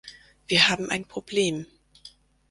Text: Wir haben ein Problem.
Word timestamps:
Wir 0.47 0.67
haben 0.67 0.89
ein 0.89 1.07
Problem. 1.07 1.67